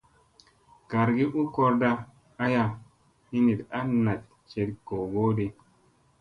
[0.89, 1.89] Gargi u korda
[2.43, 2.63] aya
[3.29, 5.45] hiniɗ a naɗ jeɗ googodi.